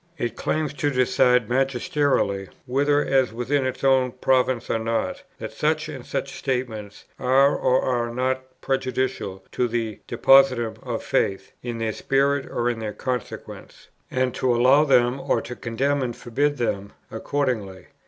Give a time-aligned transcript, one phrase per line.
[0.17, 5.87] It claims to decide magisterially, whether as within its own province or not, that such
[5.89, 11.93] and such statements are or are not prejudicial to the Depositum of faith, in their
[11.93, 17.85] spirit or in their consequences, and to allow them, or condemn and forbid them, accordingly.